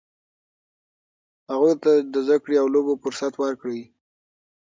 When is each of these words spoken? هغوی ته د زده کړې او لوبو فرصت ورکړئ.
هغوی 1.51 1.73
ته 1.83 1.91
د 2.13 2.15
زده 2.25 2.37
کړې 2.43 2.55
او 2.61 2.67
لوبو 2.73 2.93
فرصت 3.03 3.33
ورکړئ. 3.37 3.81